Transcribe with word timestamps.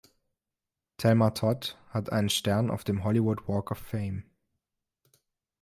Thelma 0.97 1.29
Todd 1.29 1.77
hat 1.89 2.11
einen 2.11 2.29
Stern 2.29 2.71
auf 2.71 2.83
dem 2.83 3.03
Hollywood 3.03 3.47
Walk 3.47 3.69
of 3.69 3.77
Fame. 3.77 4.23